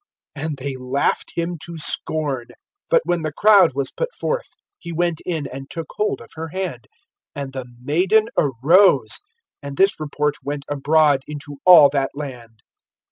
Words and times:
And 0.35 0.57
they 0.57 0.77
laughed 0.77 1.33
him 1.35 1.59
to 1.61 1.77
scorn. 1.77 2.47
(25)But 2.91 3.01
when 3.03 3.21
the 3.21 3.31
crowd 3.31 3.75
was 3.75 3.91
put 3.91 4.11
forth, 4.15 4.47
he 4.79 4.91
went 4.91 5.21
in, 5.27 5.45
and 5.45 5.69
took 5.69 5.89
hold 5.95 6.21
of 6.21 6.29
her 6.33 6.47
hand, 6.47 6.87
and 7.35 7.53
the 7.53 7.65
maiden 7.83 8.27
arose. 8.35 9.19
(26)And 9.63 9.77
this 9.77 9.99
report 9.99 10.37
went 10.43 10.65
abroad 10.67 11.21
into 11.27 11.57
all 11.67 11.87
that 11.89 12.09
land. 12.15 12.63